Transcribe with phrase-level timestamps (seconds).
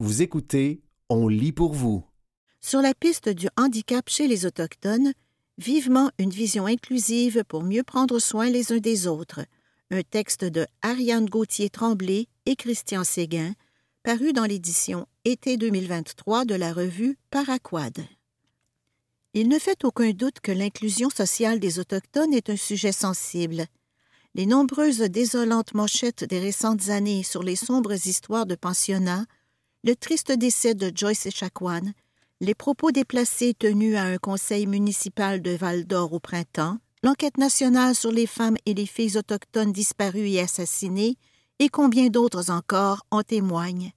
[0.00, 2.04] Vous écoutez On lit pour vous.
[2.60, 5.12] Sur la piste du handicap chez les Autochtones,
[5.58, 9.40] vivement une vision inclusive pour mieux prendre soin les uns des autres.
[9.90, 13.54] Un texte de Ariane Gauthier-Tremblay et Christian Séguin,
[14.04, 17.98] paru dans l'édition été 2023 de la revue Paraquad.
[19.34, 23.66] Il ne fait aucun doute que l'inclusion sociale des Autochtones est un sujet sensible.
[24.36, 29.26] Les nombreuses désolantes manchettes des récentes années sur les sombres histoires de pensionnats,
[29.88, 31.94] le triste décès de Joyce Echaquan,
[32.42, 37.94] les propos déplacés tenus à un conseil municipal de Val d'Or au printemps, l'enquête nationale
[37.94, 41.16] sur les femmes et les filles autochtones disparues et assassinées,
[41.58, 43.92] et combien d'autres encore en témoignent.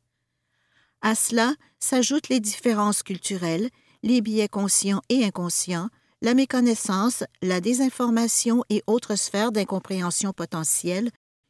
[1.02, 3.70] À cela s'ajoutent les différences culturelles,
[4.02, 5.90] les biais conscients et inconscients,
[6.22, 11.10] la méconnaissance, la désinformation et autres sphères d'incompréhension potentielle,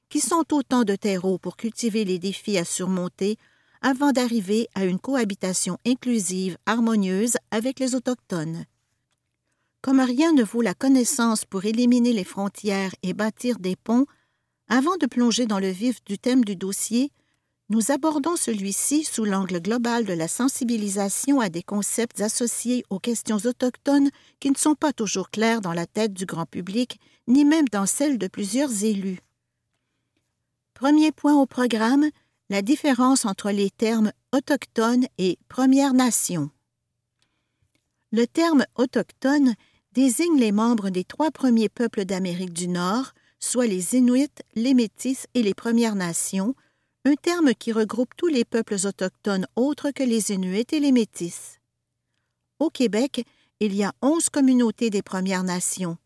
[0.10, 3.38] qui sont autant de terreaux pour cultiver les défis à surmonter
[3.82, 8.66] avant d'arriver à une cohabitation inclusive, harmonieuse avec les Autochtones.
[9.82, 14.06] Comme rien ne vaut la connaissance pour éliminer les frontières et bâtir des ponts,
[14.68, 17.12] avant de plonger dans le vif du thème du dossier,
[17.70, 23.38] nous abordons celui-ci sous l'angle global de la sensibilisation à des concepts associés aux questions
[23.38, 24.10] autochtones
[24.40, 27.86] qui ne sont pas toujours clairs dans la tête du grand public, ni même dans
[27.86, 29.20] celle de plusieurs élus.
[30.74, 32.10] Premier point au programme,
[32.52, 36.50] la différence entre les termes autochtone et Première Nation.
[38.12, 39.54] Le terme autochtone
[39.94, 45.28] désigne les membres des trois premiers peuples d'Amérique du Nord, soit les Inuits, les Métis
[45.34, 46.54] et les Premières Nations,
[47.06, 51.58] un terme qui regroupe tous les peuples autochtones autres que les Inuits et les Métis.
[52.60, 53.26] Au Québec,
[53.62, 55.98] il y a onze communautés des Premières Nations.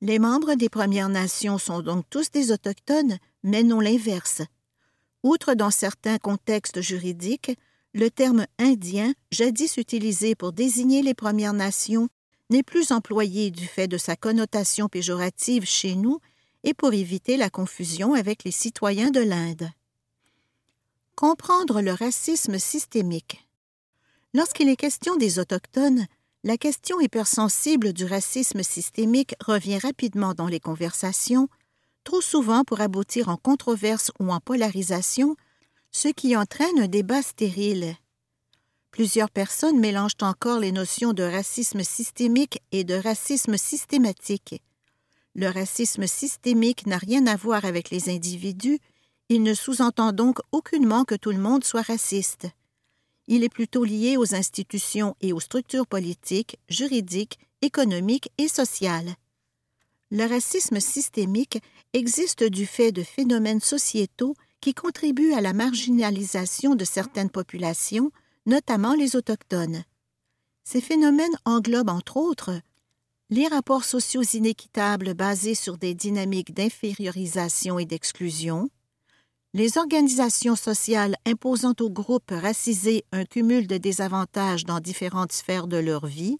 [0.00, 4.42] Les membres des Premières Nations sont donc tous des Autochtones, mais non l'inverse.
[5.24, 7.56] Outre dans certains contextes juridiques,
[7.94, 12.08] le terme indien, jadis utilisé pour désigner les Premières Nations,
[12.50, 16.20] n'est plus employé du fait de sa connotation péjorative chez nous
[16.62, 19.70] et pour éviter la confusion avec les citoyens de l'Inde.
[21.16, 23.48] Comprendre le racisme systémique.
[24.34, 26.06] Lorsqu'il est question des Autochtones,
[26.42, 31.48] la question hypersensible du racisme systémique revient rapidement dans les conversations,
[32.04, 35.36] trop souvent pour aboutir en controverse ou en polarisation,
[35.90, 37.96] ce qui entraîne un débat stérile.
[38.90, 44.62] Plusieurs personnes mélangent encore les notions de racisme systémique et de racisme systématique.
[45.34, 48.78] Le racisme systémique n'a rien à voir avec les individus,
[49.28, 52.46] il ne sous-entend donc aucunement que tout le monde soit raciste.
[53.26, 59.14] Il est plutôt lié aux institutions et aux structures politiques, juridiques, économiques et sociales.
[60.10, 61.58] Le racisme systémique
[61.94, 68.10] existe du fait de phénomènes sociétaux qui contribuent à la marginalisation de certaines populations,
[68.46, 69.84] notamment les autochtones.
[70.64, 72.60] Ces phénomènes englobent entre autres
[73.30, 78.68] les rapports sociaux inéquitables basés sur des dynamiques d'infériorisation et d'exclusion,
[79.54, 85.76] les organisations sociales imposant aux groupes racisés un cumul de désavantages dans différentes sphères de
[85.76, 86.38] leur vie,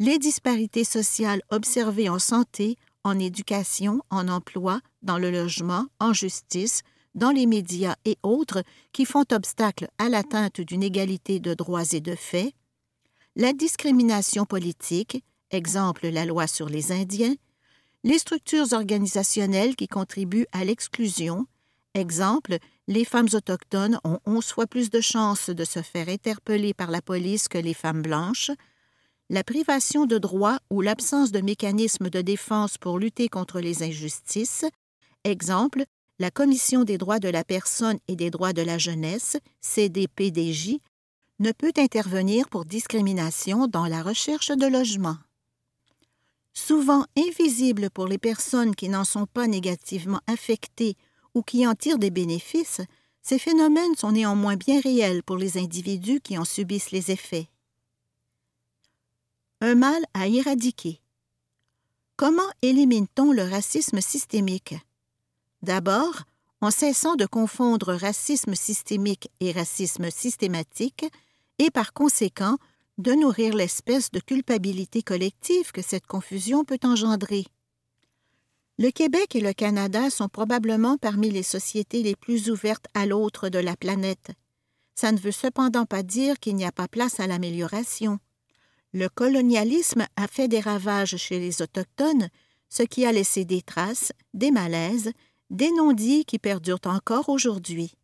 [0.00, 6.82] les disparités sociales observées en santé, en éducation, en emploi, dans le logement, en justice,
[7.14, 8.62] dans les médias et autres
[8.92, 12.54] qui font obstacle à l'atteinte d'une égalité de droits et de faits,
[13.36, 17.34] la discrimination politique, exemple la loi sur les Indiens,
[18.04, 21.46] les structures organisationnelles qui contribuent à l'exclusion,
[21.94, 26.90] exemple les femmes autochtones ont onze fois plus de chances de se faire interpeller par
[26.90, 28.50] la police que les femmes blanches,
[29.30, 34.64] la privation de droits ou l'absence de mécanismes de défense pour lutter contre les injustices,
[35.22, 35.84] exemple,
[36.18, 40.78] la Commission des droits de la personne et des droits de la jeunesse, CDPDJ,
[41.38, 45.16] ne peut intervenir pour discrimination dans la recherche de logement.
[46.52, 50.96] Souvent invisible pour les personnes qui n'en sont pas négativement affectées
[51.34, 52.80] ou qui en tirent des bénéfices,
[53.22, 57.48] ces phénomènes sont néanmoins bien réels pour les individus qui en subissent les effets.
[59.62, 61.02] Un mal à éradiquer.
[62.16, 64.74] Comment élimine-t-on le racisme systémique?
[65.62, 66.22] D'abord,
[66.62, 71.04] en cessant de confondre racisme systémique et racisme systématique,
[71.58, 72.56] et par conséquent
[72.96, 77.44] de nourrir l'espèce de culpabilité collective que cette confusion peut engendrer.
[78.78, 83.50] Le Québec et le Canada sont probablement parmi les sociétés les plus ouvertes à l'autre
[83.50, 84.30] de la planète.
[84.94, 88.20] Ça ne veut cependant pas dire qu'il n'y a pas place à l'amélioration.
[88.92, 92.28] Le colonialisme a fait des ravages chez les Autochtones,
[92.68, 95.12] ce qui a laissé des traces, des malaises,
[95.50, 97.94] des non-dits qui perdurent encore aujourd'hui.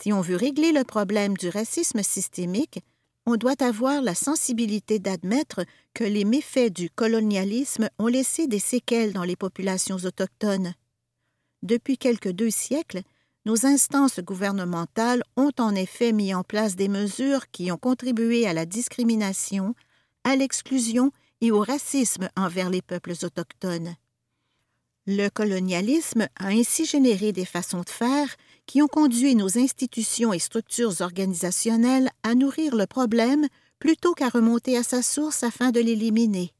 [0.00, 2.80] Si on veut régler le problème du racisme systémique,
[3.26, 9.12] on doit avoir la sensibilité d'admettre que les méfaits du colonialisme ont laissé des séquelles
[9.12, 10.74] dans les populations autochtones.
[11.62, 13.02] Depuis quelques deux siècles,
[13.46, 18.52] nos instances gouvernementales ont en effet mis en place des mesures qui ont contribué à
[18.52, 19.74] la discrimination,
[20.24, 21.10] à l'exclusion
[21.40, 23.94] et au racisme envers les peuples autochtones.
[25.06, 28.28] Le colonialisme a ainsi généré des façons de faire
[28.66, 33.46] qui ont conduit nos institutions et structures organisationnelles à nourrir le problème
[33.78, 36.52] plutôt qu'à remonter à sa source afin de l'éliminer.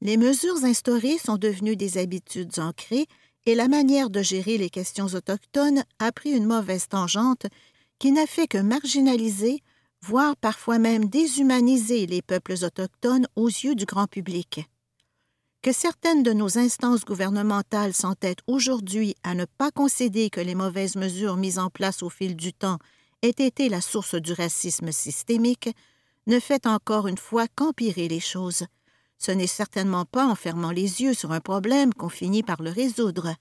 [0.00, 3.06] Les mesures instaurées sont devenues des habitudes ancrées
[3.46, 7.46] et la manière de gérer les questions autochtones a pris une mauvaise tangente
[7.98, 9.62] qui n'a fait que marginaliser,
[10.02, 14.68] voire parfois même déshumaniser les peuples autochtones aux yeux du grand public.
[15.62, 20.96] Que certaines de nos instances gouvernementales s'entêtent aujourd'hui à ne pas concéder que les mauvaises
[20.96, 22.78] mesures mises en place au fil du temps
[23.22, 25.70] aient été la source du racisme systémique
[26.26, 28.64] ne fait encore une fois qu'empirer les choses.
[29.18, 32.70] Ce n'est certainement pas en fermant les yeux sur un problème qu'on finit par le
[32.70, 33.34] résoudre.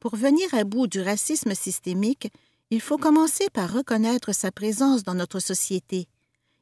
[0.00, 2.30] Pour venir à bout du racisme systémique,
[2.70, 6.08] il faut commencer par reconnaître sa présence dans notre société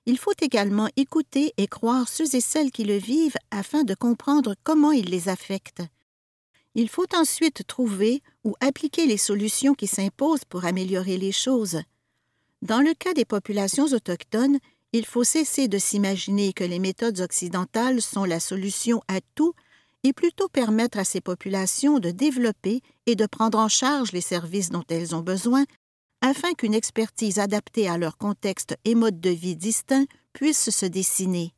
[0.07, 4.55] il faut également écouter et croire ceux et celles qui le vivent afin de comprendre
[4.65, 5.83] comment il les affecte.
[6.75, 11.81] Il faut ensuite trouver ou appliquer les solutions qui s'imposent pour améliorer les choses.
[12.63, 14.59] Dans le cas des populations autochtones,
[14.93, 19.55] il faut cesser de s'imaginer que les méthodes occidentales sont la solution à tout
[20.05, 24.71] et plutôt permettre à ces populations de développer et de prendre en charge les services
[24.71, 25.65] dont elles ont besoin
[26.21, 31.53] afin qu'une expertise adaptée à leur contexte et mode de vie distincts puisse se dessiner.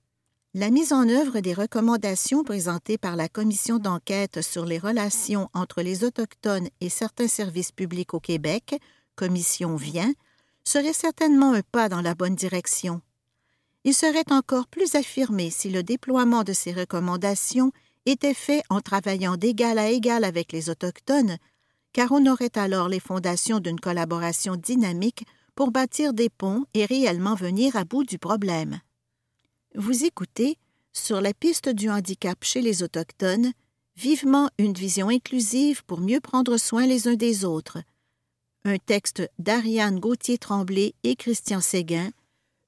[0.54, 5.82] La mise en œuvre des recommandations présentées par la Commission d'enquête sur les relations entre
[5.82, 8.80] les Autochtones et certains services publics au Québec,
[9.16, 10.12] Commission Vient,
[10.64, 13.02] serait certainement un pas dans la bonne direction.
[13.84, 17.70] Il serait encore plus affirmé si le déploiement de ces recommandations
[18.06, 21.38] était fait en travaillant d'égal à égal avec les Autochtones
[21.94, 27.36] car on aurait alors les fondations d'une collaboration dynamique pour bâtir des ponts et réellement
[27.36, 28.80] venir à bout du problème.
[29.76, 30.58] Vous écoutez,
[30.92, 33.52] sur la piste du handicap chez les Autochtones,
[33.96, 37.78] vivement une vision inclusive pour mieux prendre soin les uns des autres.
[38.64, 42.10] Un texte d'Ariane Gauthier-Tremblay et Christian Séguin,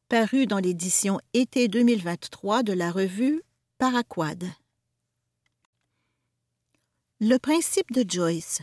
[0.08, 3.42] paru dans l'édition été 2023 de la revue
[3.78, 4.44] Paraquad.
[7.20, 8.60] Le principe de Joyce.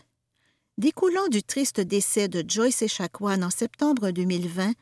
[0.77, 4.73] Découlant du triste décès de Joyce Echaquan en septembre 2020,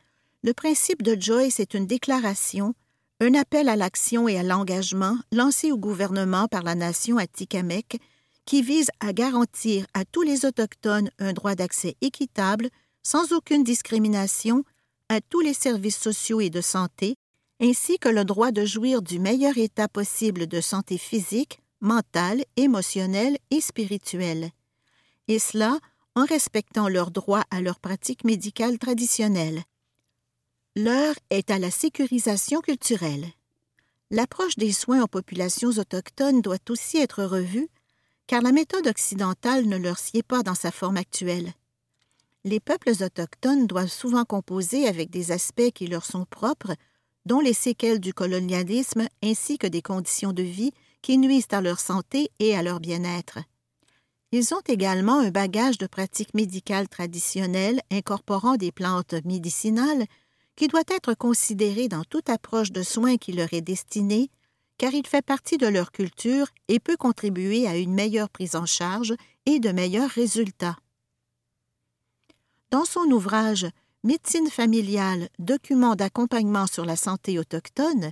[0.44, 2.76] le principe de Joyce est une déclaration,
[3.20, 7.98] un appel à l'action et à l'engagement lancé au gouvernement par la nation Atikamekw
[8.46, 12.70] qui vise à garantir à tous les Autochtones un droit d'accès équitable,
[13.04, 14.64] sans aucune discrimination,
[15.12, 17.16] à tous les services sociaux et de santé,
[17.62, 23.38] ainsi que le droit de jouir du meilleur état possible de santé physique, mentale, émotionnelle
[23.52, 24.52] et spirituelle
[25.32, 25.80] et cela
[26.16, 29.64] en respectant leurs droits à leurs pratiques médicales traditionnelles.
[30.76, 33.28] L'heure est à la sécurisation culturelle.
[34.10, 37.70] L'approche des soins aux populations autochtones doit aussi être revue,
[38.28, 41.54] car la méthode occidentale ne leur sied pas dans sa forme actuelle.
[42.44, 46.76] Les peuples autochtones doivent souvent composer avec des aspects qui leur sont propres,
[47.26, 50.72] dont les séquelles du colonialisme ainsi que des conditions de vie
[51.04, 53.40] qui nuisent à leur santé et à leur bien-être.
[54.32, 60.06] Ils ont également un bagage de pratiques médicales traditionnelles incorporant des plantes médicinales
[60.56, 64.30] qui doit être considéré dans toute approche de soins qui leur est destinée,
[64.80, 68.66] car il fait partie de leur culture et peut contribuer à une meilleure prise en
[68.66, 69.14] charge
[69.46, 70.78] et de meilleurs résultats.
[72.72, 73.68] Dans son ouvrage
[74.06, 78.12] Médecine familiale, document d'accompagnement sur la santé autochtone,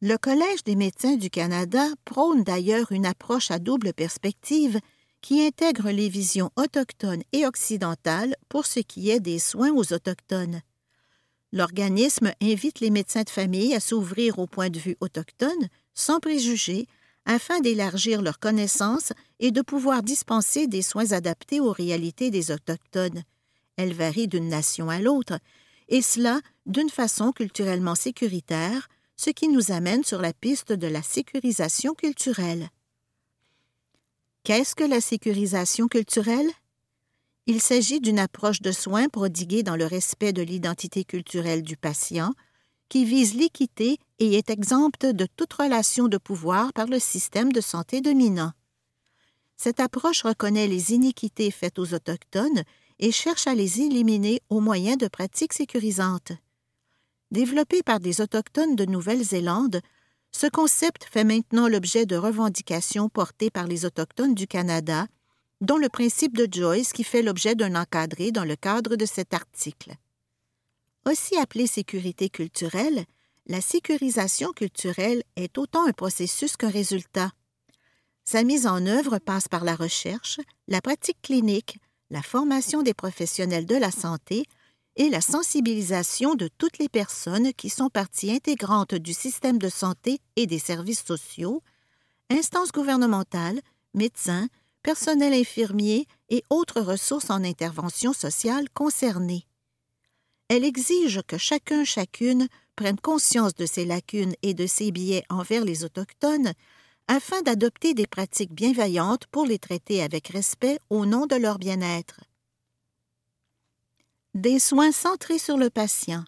[0.00, 4.80] le Collège des médecins du Canada prône d'ailleurs une approche à double perspective
[5.20, 10.62] qui intègre les visions autochtones et occidentales pour ce qui est des soins aux Autochtones.
[11.52, 16.88] L'organisme invite les médecins de famille à s'ouvrir au point de vue autochtone, sans préjugés,
[17.24, 23.22] afin d'élargir leurs connaissances et de pouvoir dispenser des soins adaptés aux réalités des Autochtones.
[23.82, 25.40] Elles varient d'une nation à l'autre,
[25.88, 31.02] et cela d'une façon culturellement sécuritaire, ce qui nous amène sur la piste de la
[31.02, 32.68] sécurisation culturelle.
[34.44, 36.48] Qu'est-ce que la sécurisation culturelle?
[37.46, 42.34] Il s'agit d'une approche de soins prodiguée dans le respect de l'identité culturelle du patient,
[42.88, 47.60] qui vise l'équité et est exempte de toute relation de pouvoir par le système de
[47.60, 48.52] santé dominant.
[49.56, 52.62] Cette approche reconnaît les iniquités faites aux Autochtones
[53.02, 56.32] et cherche à les éliminer au moyen de pratiques sécurisantes.
[57.32, 59.80] Développé par des Autochtones de Nouvelle-Zélande,
[60.30, 65.08] ce concept fait maintenant l'objet de revendications portées par les Autochtones du Canada,
[65.60, 69.34] dont le principe de Joyce qui fait l'objet d'un encadré dans le cadre de cet
[69.34, 69.94] article.
[71.04, 73.04] Aussi appelée sécurité culturelle,
[73.46, 77.32] la sécurisation culturelle est autant un processus qu'un résultat.
[78.24, 81.78] Sa mise en œuvre passe par la recherche, la pratique clinique,
[82.12, 84.44] la formation des professionnels de la santé
[84.96, 90.18] et la sensibilisation de toutes les personnes qui sont partie intégrante du système de santé
[90.36, 91.62] et des services sociaux,
[92.28, 93.62] instances gouvernementales,
[93.94, 94.48] médecins,
[94.82, 99.46] personnel infirmier et autres ressources en intervention sociale concernées.
[100.48, 105.64] Elle exige que chacun chacune prenne conscience de ses lacunes et de ses biais envers
[105.64, 106.52] les Autochtones
[107.08, 112.20] afin d'adopter des pratiques bienveillantes pour les traiter avec respect au nom de leur bien-être.
[114.34, 116.24] Des soins centrés sur le patient.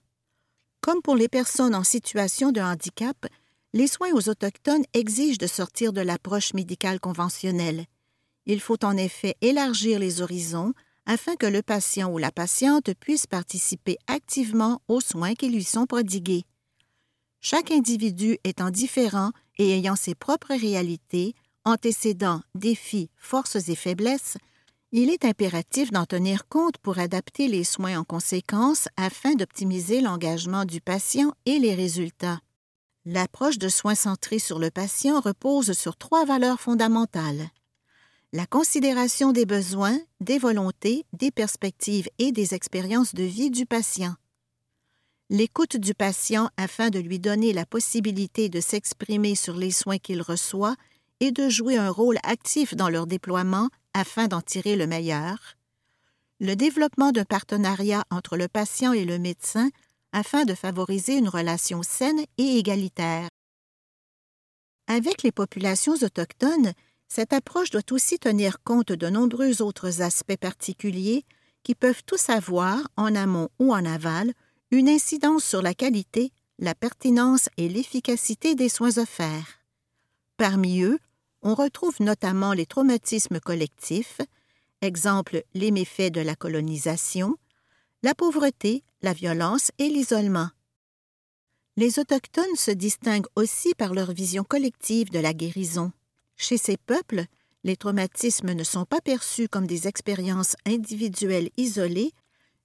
[0.80, 3.16] Comme pour les personnes en situation de handicap,
[3.72, 7.86] les soins aux Autochtones exigent de sortir de l'approche médicale conventionnelle.
[8.46, 10.74] Il faut en effet élargir les horizons
[11.06, 15.86] afin que le patient ou la patiente puisse participer activement aux soins qui lui sont
[15.86, 16.44] prodigués.
[17.40, 21.34] Chaque individu étant différent et ayant ses propres réalités,
[21.64, 24.36] antécédents, défis, forces et faiblesses,
[24.92, 30.64] il est impératif d'en tenir compte pour adapter les soins en conséquence afin d'optimiser l'engagement
[30.64, 32.40] du patient et les résultats.
[33.04, 37.50] L'approche de soins centrés sur le patient repose sur trois valeurs fondamentales
[38.34, 44.16] la considération des besoins, des volontés, des perspectives et des expériences de vie du patient.
[45.30, 50.20] L'écoute du patient afin de lui donner la possibilité de s'exprimer sur les soins qu'il
[50.20, 50.76] reçoit
[51.20, 55.56] et de jouer un rôle actif dans leur déploiement afin d'en tirer le meilleur.
[56.40, 59.70] Le développement d'un partenariat entre le patient et le médecin
[60.12, 63.28] afin de favoriser une relation saine et égalitaire.
[64.88, 66.72] Avec les populations autochtones,
[67.08, 71.24] cette approche doit aussi tenir compte de nombreux autres aspects particuliers
[71.62, 74.32] qui peuvent tous avoir, en amont ou en aval,
[74.74, 79.60] une incidence sur la qualité, la pertinence et l'efficacité des soins offerts.
[80.36, 80.98] Parmi eux,
[81.42, 84.20] on retrouve notamment les traumatismes collectifs,
[84.82, 87.36] exemple les méfaits de la colonisation,
[88.02, 90.50] la pauvreté, la violence et l'isolement.
[91.76, 95.92] Les Autochtones se distinguent aussi par leur vision collective de la guérison.
[96.36, 97.26] Chez ces peuples,
[97.62, 102.12] les traumatismes ne sont pas perçus comme des expériences individuelles isolées,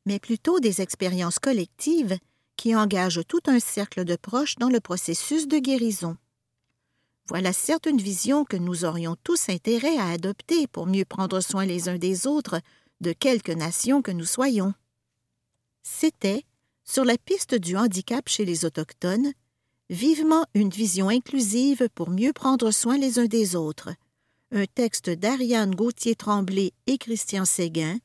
[0.09, 2.17] mais plutôt des expériences collectives
[2.57, 6.17] qui engagent tout un cercle de proches dans le processus de guérison.
[7.27, 11.63] Voilà certes une vision que nous aurions tous intérêt à adopter pour mieux prendre soin
[11.63, 12.59] les uns des autres,
[13.01, 14.73] de quelque nation que nous soyons.
[15.83, 16.43] C'était,
[16.83, 19.31] sur la piste du handicap chez les Autochtones,
[19.89, 23.89] Vivement une vision inclusive pour mieux prendre soin les uns des autres.
[24.51, 27.97] Un texte d'Ariane Gauthier-Tremblay et Christian Séguin,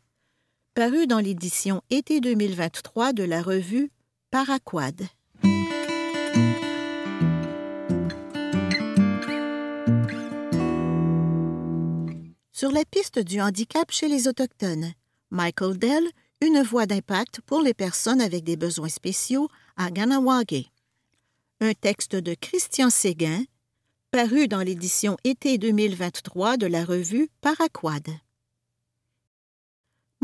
[0.75, 3.91] paru dans l'édition été 2023 de la revue
[4.31, 5.03] Paraquad.
[12.53, 14.93] Sur la piste du handicap chez les Autochtones,
[15.31, 16.09] Michael Dell,
[16.41, 20.71] une voix d'impact pour les personnes avec des besoins spéciaux à Ganawage
[21.61, 23.45] un texte de Christian Séguin,
[24.11, 28.24] paru dans l'édition été 2023 de la revue Paraquad.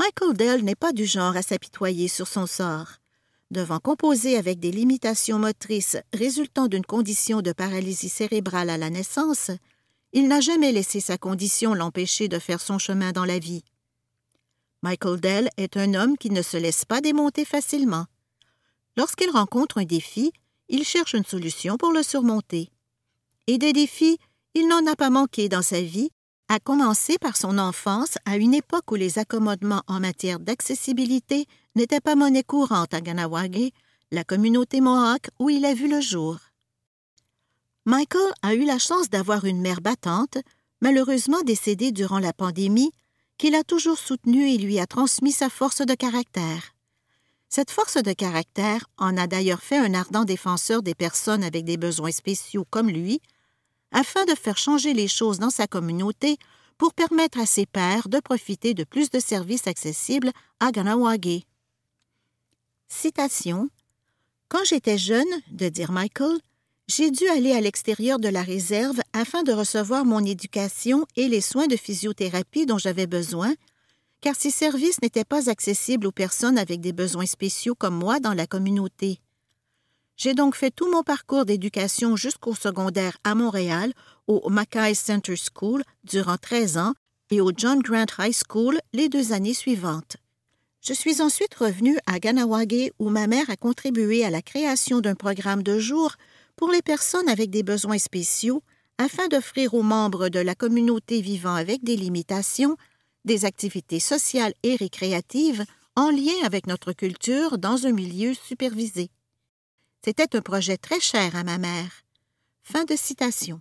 [0.00, 2.92] Michael Dell n'est pas du genre à s'apitoyer sur son sort.
[3.50, 9.50] Devant composer avec des limitations motrices résultant d'une condition de paralysie cérébrale à la naissance,
[10.14, 13.62] il n'a jamais laissé sa condition l'empêcher de faire son chemin dans la vie.
[14.80, 18.06] Michael Dell est un homme qui ne se laisse pas démonter facilement.
[18.96, 20.32] Lorsqu'il rencontre un défi,
[20.70, 22.70] il cherche une solution pour le surmonter.
[23.48, 24.16] Et des défis,
[24.54, 26.08] il n'en a pas manqué dans sa vie,
[26.50, 32.00] à commencer par son enfance à une époque où les accommodements en matière d'accessibilité n'étaient
[32.00, 33.70] pas monnaie courante à Ganawage,
[34.10, 36.38] la communauté Mohawk où il a vu le jour.
[37.84, 40.38] Michael a eu la chance d'avoir une mère battante,
[40.80, 42.90] malheureusement décédée durant la pandémie,
[43.38, 46.74] qu'il a toujours soutenue et lui a transmis sa force de caractère.
[47.48, 51.76] Cette force de caractère en a d'ailleurs fait un ardent défenseur des personnes avec des
[51.76, 53.20] besoins spéciaux comme lui,
[53.92, 56.38] afin de faire changer les choses dans sa communauté
[56.78, 60.30] pour permettre à ses pairs de profiter de plus de services accessibles
[60.60, 61.42] à Ganawage.
[62.88, 63.68] Citation
[64.48, 66.38] Quand j'étais jeune, de dire Michael,
[66.88, 71.40] j'ai dû aller à l'extérieur de la réserve afin de recevoir mon éducation et les
[71.40, 73.54] soins de physiothérapie dont j'avais besoin,
[74.20, 78.34] car ces services n'étaient pas accessibles aux personnes avec des besoins spéciaux comme moi dans
[78.34, 79.20] la communauté.
[80.22, 83.94] J'ai donc fait tout mon parcours d'éducation jusqu'au secondaire à Montréal,
[84.26, 86.92] au Mackay Center School durant 13 ans
[87.30, 90.18] et au John Grant High School les deux années suivantes.
[90.82, 95.14] Je suis ensuite revenue à Ganawage où ma mère a contribué à la création d'un
[95.14, 96.16] programme de jour
[96.54, 98.62] pour les personnes avec des besoins spéciaux
[98.98, 102.76] afin d'offrir aux membres de la communauté vivant avec des limitations
[103.24, 105.64] des activités sociales et récréatives
[105.96, 109.08] en lien avec notre culture dans un milieu supervisé.
[110.02, 111.90] C'était un projet très cher à ma mère.
[112.62, 113.60] Fin de citation.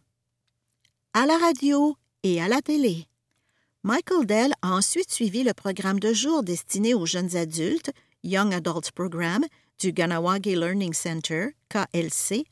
[1.13, 3.07] À la radio et à la télé.
[3.83, 7.91] Michael Dell a ensuite suivi le programme de jour destiné aux jeunes adultes,
[8.23, 9.43] Young Adult Program,
[9.79, 12.45] du Ganawage Learning Center, KLC,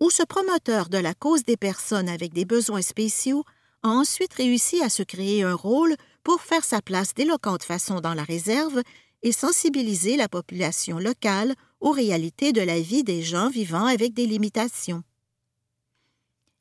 [0.00, 3.44] où ce promoteur de la cause des personnes avec des besoins spéciaux
[3.84, 5.94] a ensuite réussi à se créer un rôle
[6.24, 8.82] pour faire sa place d'éloquente façon dans la réserve
[9.22, 14.26] et sensibiliser la population locale aux réalités de la vie des gens vivant avec des
[14.26, 15.02] limitations.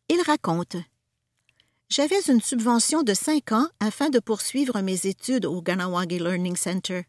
[0.09, 0.77] Il raconte
[1.89, 7.03] J'avais une subvention de cinq ans afin de poursuivre mes études au Ganawagi Learning Center.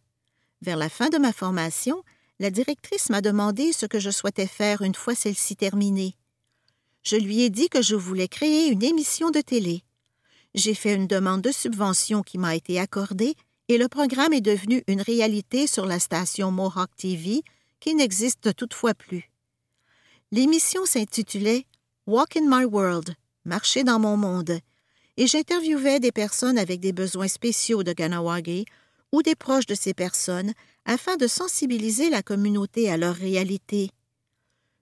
[0.63, 2.03] Vers la fin de ma formation,
[2.39, 6.15] la directrice m'a demandé ce que je souhaitais faire une fois celle-ci terminée.
[7.03, 9.83] Je lui ai dit que je voulais créer une émission de télé.
[10.55, 13.35] J'ai fait une demande de subvention qui m'a été accordée
[13.69, 17.43] et le programme est devenu une réalité sur la station Mohawk TV
[17.81, 19.31] qui n'existe toutefois plus.
[20.31, 21.67] L'émission s'intitulait
[22.07, 24.61] Walk in My World, Marcher dans mon monde,
[25.17, 28.65] et j'interviewais des personnes avec des besoins spéciaux de Ganawagi
[29.13, 30.53] ou des proches de ces personnes
[30.85, 33.91] afin de sensibiliser la communauté à leur réalité.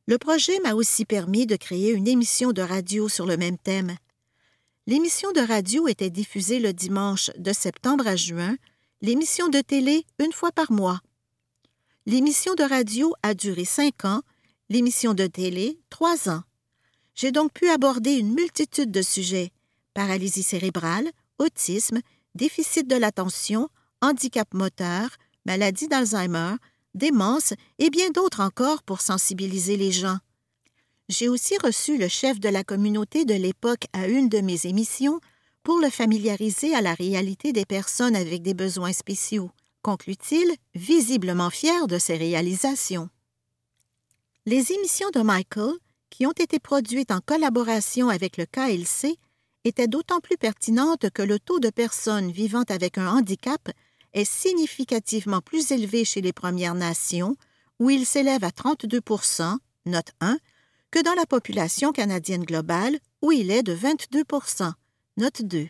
[0.06, 3.96] Le projet m'a aussi permis de créer une émission de radio sur le même thème.
[4.86, 8.56] L'émission de radio était diffusée le dimanche de septembre à juin,
[9.02, 11.00] l'émission de télé une fois par mois.
[12.08, 14.22] L'émission de radio a duré cinq ans,
[14.70, 16.42] l'émission de télé trois ans.
[17.14, 19.52] J'ai donc pu aborder une multitude de sujets
[19.92, 22.00] paralysie cérébrale, autisme,
[22.34, 23.68] déficit de l'attention,
[24.00, 25.10] handicap moteur,
[25.44, 26.54] maladie d'Alzheimer,
[26.94, 30.16] démence et bien d'autres encore pour sensibiliser les gens.
[31.10, 35.20] J'ai aussi reçu le chef de la communauté de l'époque à une de mes émissions
[35.62, 39.50] pour le familiariser à la réalité des personnes avec des besoins spéciaux,
[39.82, 43.08] conclut-il, visiblement fier de ses réalisations.
[44.46, 45.74] Les émissions de Michael,
[46.10, 49.18] qui ont été produites en collaboration avec le KLC,
[49.64, 53.70] étaient d'autant plus pertinentes que le taux de personnes vivant avec un handicap
[54.14, 57.36] est significativement plus élevé chez les Premières Nations,
[57.78, 59.00] où il s'élève à 32
[59.86, 60.38] note 1,
[60.90, 64.22] que dans la population canadienne globale, où il est de 22
[65.16, 65.68] Note 2.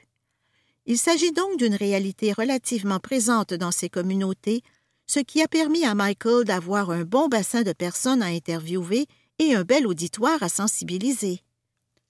[0.90, 4.62] Il s'agit donc d'une réalité relativement présente dans ces communautés,
[5.06, 9.06] ce qui a permis à Michael d'avoir un bon bassin de personnes à interviewer
[9.38, 11.42] et un bel auditoire à sensibiliser.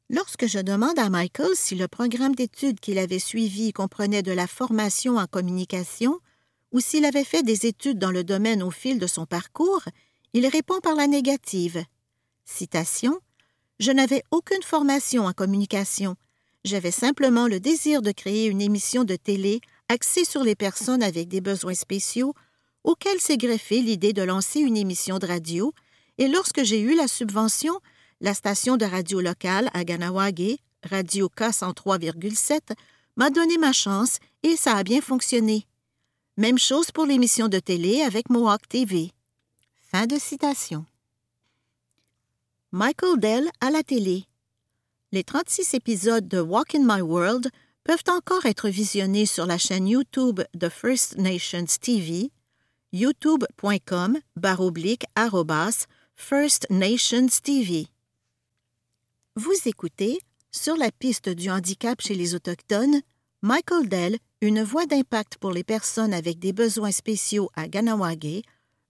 [0.08, 4.46] Lorsque je demande à Michael si le programme d'études qu'il avait suivi comprenait de la
[4.46, 6.20] formation en communication
[6.70, 9.82] ou s'il avait fait des études dans le domaine au fil de son parcours,
[10.34, 11.82] il répond par la négative.
[12.44, 13.18] Citation
[13.80, 16.14] Je n'avais aucune formation en communication.
[16.64, 21.28] J'avais simplement le désir de créer une émission de télé axée sur les personnes avec
[21.28, 22.34] des besoins spéciaux,
[22.84, 25.72] auquel s'est greffée l'idée de lancer une émission de radio,
[26.18, 27.78] et lorsque j'ai eu la subvention,
[28.20, 32.60] la station de radio locale à Ganawage, Radio K 103,7,
[33.16, 35.66] m'a donné ma chance et ça a bien fonctionné.
[36.36, 39.10] Même chose pour l'émission de télé avec Mohawk TV.
[39.90, 40.86] Fin de citation.
[42.70, 44.24] Michael Dell à la télé.
[45.10, 47.48] Les 36 épisodes de Walk in My World
[47.82, 52.30] peuvent encore être visionnés sur la chaîne YouTube de First Nations TV,
[52.92, 55.06] youtube.com baroblique
[56.14, 57.86] First Nations TV.
[59.34, 60.18] Vous écoutez,
[60.50, 63.00] sur la piste du handicap chez les Autochtones,
[63.40, 68.42] Michael Dell, une voix d'impact pour les personnes avec des besoins spéciaux à Ganawage,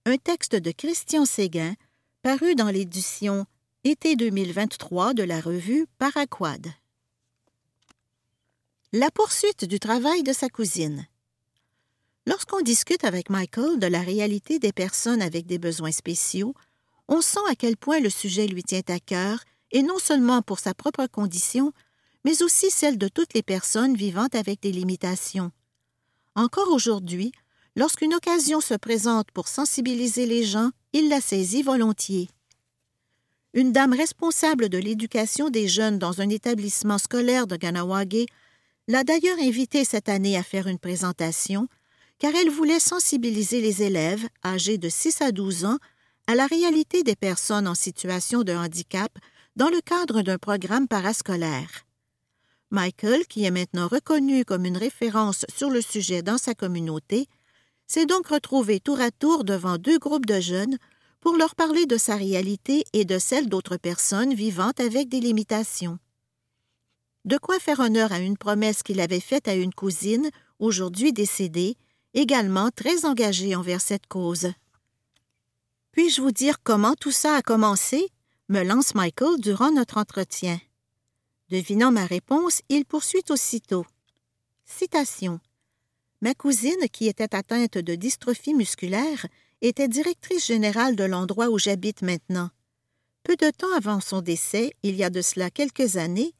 [0.05, 1.75] un texte de Christian Séguin,
[2.23, 3.45] paru dans l'édition
[3.85, 6.67] été 2023 de la revue Paraquad.
[8.91, 11.07] La poursuite du travail de sa cousine.
[12.25, 16.53] Lorsqu'on discute avec Michael de la réalité des personnes avec des besoins spéciaux,
[17.07, 19.39] on sent à quel point le sujet lui tient à cœur,
[19.71, 21.71] et non seulement pour sa propre condition,
[22.25, 25.51] mais aussi celle de toutes les personnes vivant avec des limitations.
[26.35, 27.31] Encore aujourd'hui,
[27.77, 32.29] lorsqu'une occasion se présente pour sensibiliser les gens, il la saisit volontiers.
[33.53, 38.25] Une dame responsable de l'éducation des jeunes dans un établissement scolaire de Ganawage
[38.87, 41.67] l'a d'ailleurs invité cette année à faire une présentation
[42.19, 45.77] car elle voulait sensibiliser les élèves, âgés de 6 à 12 ans,
[46.27, 49.11] à la réalité des personnes en situation de handicap
[49.55, 51.85] dans le cadre d'un programme parascolaire.
[52.71, 57.27] Michael, qui est maintenant reconnu comme une référence sur le sujet dans sa communauté,
[57.87, 60.77] s'est donc retrouvé tour à tour devant deux groupes de jeunes
[61.21, 65.99] pour leur parler de sa réalité et de celle d'autres personnes vivant avec des limitations.
[67.25, 70.29] De quoi faire honneur à une promesse qu'il avait faite à une cousine,
[70.59, 71.75] aujourd'hui décédée,
[72.13, 74.51] également très engagée envers cette cause.
[75.91, 78.09] Puis-je vous dire comment tout ça a commencé?
[78.47, 80.59] me lance Michael durant notre entretien.
[81.49, 83.85] Devinant ma réponse, il poursuit aussitôt.
[84.65, 85.39] Citation.
[86.21, 89.27] Ma cousine, qui était atteinte de dystrophie musculaire,
[89.61, 92.49] était directrice générale de l'endroit où j'habite maintenant.
[93.23, 96.33] Peu de temps avant son décès, il y a de cela quelques années,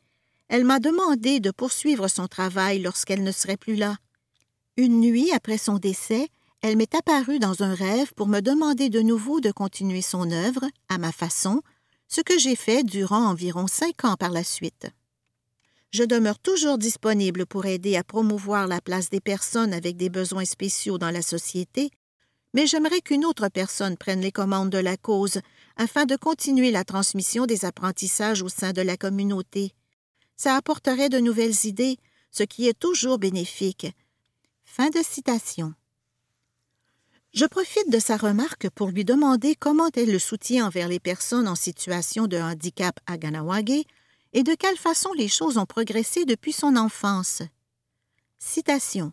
[0.48, 3.98] elle m'a demandé de poursuivre son travail lorsqu'elle ne serait plus là.
[4.78, 6.30] Une nuit après son décès,
[6.62, 10.66] elle m'est apparue dans un rêve pour me demander de nouveau de continuer son œuvre,
[10.90, 11.62] à ma façon,
[12.08, 14.88] ce que j'ai fait durant environ cinq ans par la suite.
[15.92, 20.46] Je demeure toujours disponible pour aider à promouvoir la place des personnes avec des besoins
[20.46, 21.92] spéciaux dans la société,
[22.54, 25.40] mais j'aimerais qu'une autre personne prenne les commandes de la cause
[25.78, 29.74] afin de continuer la transmission des apprentissages au sein de la communauté.
[30.36, 31.98] Ça apporterait de nouvelles idées,
[32.32, 33.88] ce qui est toujours bénéfique.
[37.34, 41.48] Je profite de sa remarque pour lui demander comment est le soutien envers les personnes
[41.48, 43.84] en situation de handicap à Ganawage
[44.34, 47.42] et de quelle façon les choses ont progressé depuis son enfance.
[48.38, 49.12] Citation.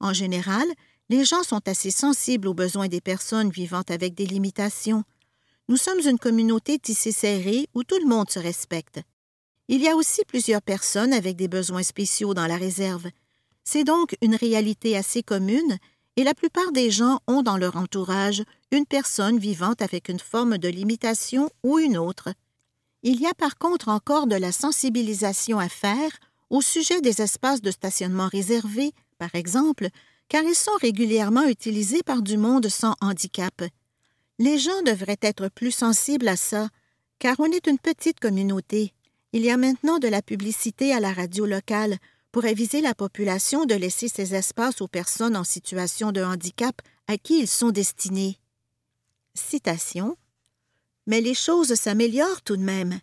[0.00, 0.66] En général,
[1.10, 5.02] les gens sont assez sensibles aux besoins des personnes vivant avec des limitations.
[5.68, 9.00] Nous sommes une communauté tissée serrée où tout le monde se respecte.
[9.66, 13.08] Il y a aussi plusieurs personnes avec des besoins spéciaux dans la réserve.
[13.64, 15.78] C'est donc une réalité assez commune
[16.14, 20.58] et la plupart des gens ont dans leur entourage une personne vivant avec une forme
[20.58, 22.28] de limitation ou une autre.
[23.02, 26.12] Il y a par contre encore de la sensibilisation à faire
[26.50, 29.88] au sujet des espaces de stationnement réservés, par exemple,
[30.30, 33.62] car ils sont régulièrement utilisés par du monde sans handicap.
[34.38, 36.70] Les gens devraient être plus sensibles à ça,
[37.18, 38.94] car on est une petite communauté.
[39.34, 41.98] Il y a maintenant de la publicité à la radio locale
[42.32, 47.18] pour aviser la population de laisser ces espaces aux personnes en situation de handicap à
[47.18, 48.38] qui ils sont destinés.
[49.34, 50.16] Citation
[51.10, 53.00] mais les choses s'améliorent tout de même.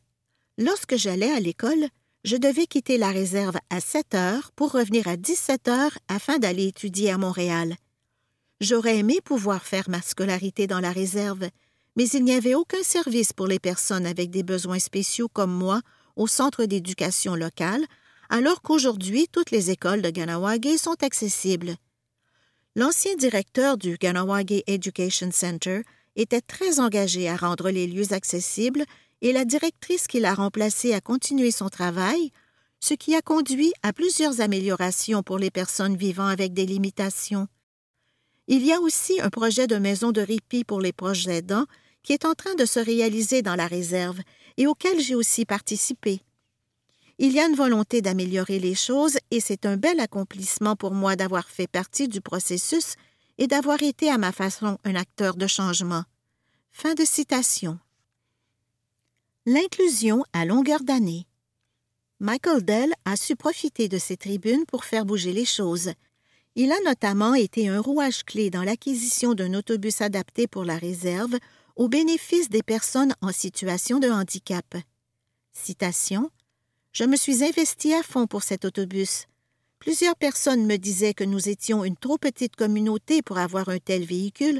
[0.58, 1.88] Lorsque j'allais à l'école,
[2.28, 6.68] je devais quitter la réserve à 7 heures pour revenir à 17 heures afin d'aller
[6.68, 7.78] étudier à Montréal.
[8.60, 11.48] J'aurais aimé pouvoir faire ma scolarité dans la réserve,
[11.96, 15.80] mais il n'y avait aucun service pour les personnes avec des besoins spéciaux comme moi
[16.18, 17.86] au centre d'éducation locale,
[18.28, 21.78] alors qu'aujourd'hui toutes les écoles de Ganawage sont accessibles.
[22.76, 25.84] L'ancien directeur du Ganawage Education Center
[26.18, 28.84] était très engagée à rendre les lieux accessibles
[29.22, 32.32] et la directrice qui l'a remplacée a continué son travail,
[32.80, 37.48] ce qui a conduit à plusieurs améliorations pour les personnes vivant avec des limitations.
[38.48, 41.66] Il y a aussi un projet de maison de répit pour les proches aidants
[42.04, 44.20] qui est en train de se réaliser dans la réserve
[44.56, 46.22] et auquel j'ai aussi participé.
[47.20, 51.16] Il y a une volonté d'améliorer les choses et c'est un bel accomplissement pour moi
[51.16, 52.94] d'avoir fait partie du processus
[53.38, 56.04] et d'avoir été à ma façon un acteur de changement.
[56.72, 57.80] Fin de citation.
[59.50, 61.26] L'inclusion à longueur d'année.
[62.20, 65.94] Michael Dell a su profiter de ces tribunes pour faire bouger les choses.
[66.56, 71.38] Il a notamment été un rouage clé dans l'acquisition d'un autobus adapté pour la réserve
[71.78, 74.66] au bénéfice des personnes en situation de handicap.
[75.54, 76.30] Citation
[76.92, 79.28] Je me suis investi à fond pour cet autobus.
[79.80, 84.04] Plusieurs personnes me disaient que nous étions une trop petite communauté pour avoir un tel
[84.04, 84.60] véhicule,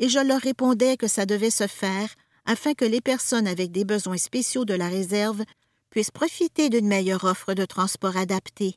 [0.00, 2.08] et je leur répondais que ça devait se faire
[2.46, 5.42] afin que les personnes avec des besoins spéciaux de la réserve
[5.90, 8.76] puissent profiter d'une meilleure offre de transport adaptée.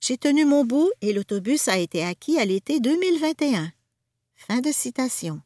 [0.00, 3.70] J'ai tenu mon bout et l'autobus a été acquis à l'été 2021.
[4.34, 5.42] Fin de citation.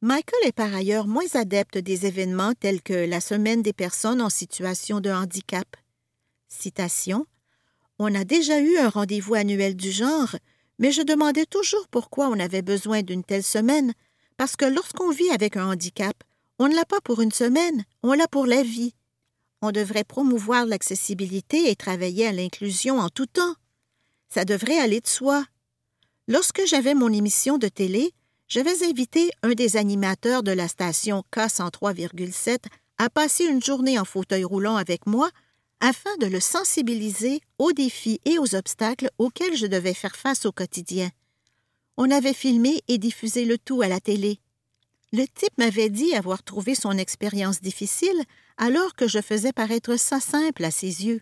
[0.00, 4.28] Michael est par ailleurs moins adepte des événements tels que la Semaine des personnes en
[4.28, 5.76] situation de handicap.
[6.48, 7.26] Citation
[7.98, 10.34] on a déjà eu un rendez-vous annuel du genre,
[10.78, 13.92] mais je demandais toujours pourquoi on avait besoin d'une telle semaine,
[14.36, 16.16] parce que lorsqu'on vit avec un handicap,
[16.58, 18.94] on ne l'a pas pour une semaine, on l'a pour la vie.
[19.62, 23.54] On devrait promouvoir l'accessibilité et travailler à l'inclusion en tout temps.
[24.28, 25.44] Ça devrait aller de soi.
[26.28, 28.12] Lorsque j'avais mon émission de télé,
[28.48, 32.58] j'avais invité un des animateurs de la station K103,7
[32.98, 35.30] à passer une journée en fauteuil roulant avec moi
[35.80, 40.52] afin de le sensibiliser aux défis et aux obstacles auxquels je devais faire face au
[40.52, 41.10] quotidien.
[41.96, 44.40] On avait filmé et diffusé le tout à la télé.
[45.16, 48.20] Le type m'avait dit avoir trouvé son expérience difficile
[48.56, 51.20] alors que je faisais paraître ça simple à ses yeux.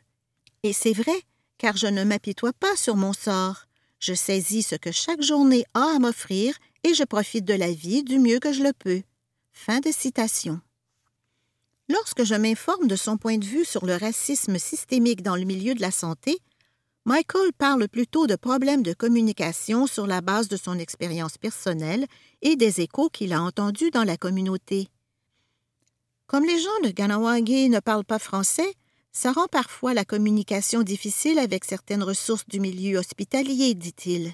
[0.63, 1.13] Et c'est vrai,
[1.59, 3.67] car je ne m'apitoie pas sur mon sort.
[3.99, 8.03] Je saisis ce que chaque journée a à m'offrir et je profite de la vie
[8.03, 9.03] du mieux que je le peux.
[9.53, 10.59] Fin de citation.
[11.91, 15.75] Lorsque je m'informe de son point de vue sur le racisme systémique dans le milieu
[15.75, 16.39] de la santé,
[17.05, 22.07] Michael parle plutôt de problèmes de communication sur la base de son expérience personnelle
[22.43, 24.87] et des échos qu'il a entendus dans la communauté.
[26.29, 28.73] Comme les gens de Ganawagi ne parlent pas français,
[29.11, 34.33] ça rend parfois la communication difficile avec certaines ressources du milieu hospitalier, dit-il.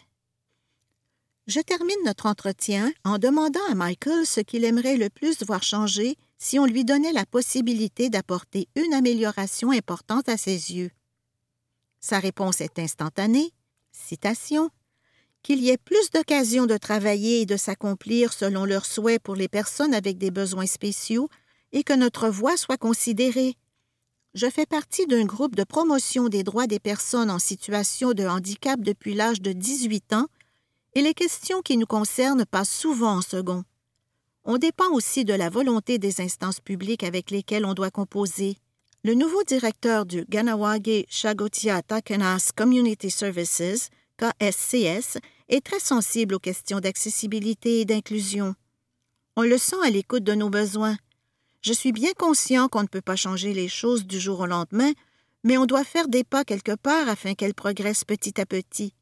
[1.46, 6.16] Je termine notre entretien en demandant à Michael ce qu'il aimerait le plus voir changer
[6.37, 10.90] si on lui donnait la possibilité d'apporter une amélioration importante à ses yeux.
[12.09, 13.53] Sa réponse est instantanée.
[13.92, 14.71] Citation.
[15.42, 19.47] Qu'il y ait plus d'occasions de travailler et de s'accomplir selon leurs souhaits pour les
[19.47, 21.29] personnes avec des besoins spéciaux
[21.73, 23.57] et que notre voix soit considérée.
[24.33, 28.81] Je fais partie d'un groupe de promotion des droits des personnes en situation de handicap
[28.81, 30.29] depuis l'âge de 18 ans
[30.94, 33.64] et les questions qui nous concernent passent souvent en second.
[34.44, 38.57] On dépend aussi de la volonté des instances publiques avec lesquelles on doit composer.
[39.09, 45.16] Le nouveau directeur du Ganawage Shagotia Takenas Community Services, KSCS,
[45.49, 48.55] est très sensible aux questions d'accessibilité et d'inclusion.
[49.35, 50.99] On le sent à l'écoute de nos besoins.
[51.62, 54.92] Je suis bien conscient qu'on ne peut pas changer les choses du jour au lendemain,
[55.42, 58.92] mais on doit faire des pas quelque part afin qu'elles progressent petit à petit.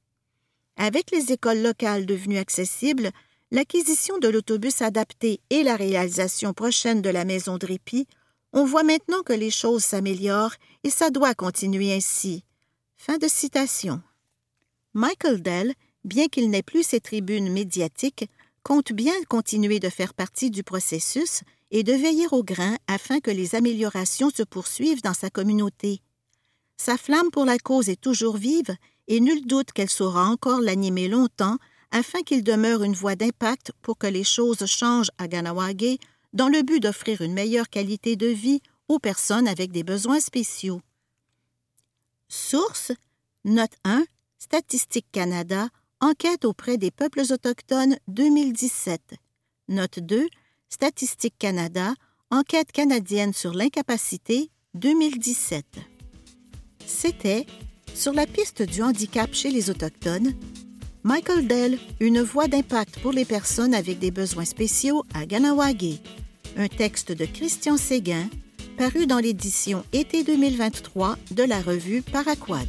[0.76, 3.10] Avec les écoles locales devenues accessibles,
[3.50, 7.66] l'acquisition de l'autobus adapté et la réalisation prochaine de la maison de
[8.56, 12.42] on voit maintenant que les choses s'améliorent et ça doit continuer ainsi.
[12.96, 14.00] Fin de citation.
[14.94, 18.30] Michael Dell, bien qu'il n'ait plus ses tribunes médiatiques,
[18.62, 23.30] compte bien continuer de faire partie du processus et de veiller au grain afin que
[23.30, 26.00] les améliorations se poursuivent dans sa communauté.
[26.78, 28.74] Sa flamme pour la cause est toujours vive
[29.06, 31.58] et nul doute qu'elle saura encore l'animer longtemps
[31.90, 35.98] afin qu'il demeure une voie d'impact pour que les choses changent à Ganawage
[36.32, 40.80] dans le but d'offrir une meilleure qualité de vie aux personnes avec des besoins spéciaux.
[42.28, 42.92] Source
[43.44, 44.04] Note 1
[44.38, 45.68] Statistique Canada
[46.00, 49.14] Enquête auprès des peuples autochtones 2017.
[49.68, 50.26] Note 2
[50.68, 51.94] Statistique Canada
[52.30, 55.64] Enquête canadienne sur l'incapacité 2017.
[56.84, 57.46] C'était
[57.94, 60.34] sur la piste du handicap chez les Autochtones,
[61.06, 66.00] Michael Dell, une voix d'impact pour les personnes avec des besoins spéciaux à Ganawagi.
[66.56, 68.28] Un texte de Christian Séguin,
[68.76, 72.66] paru dans l'édition été 2023 de la revue Paraquad.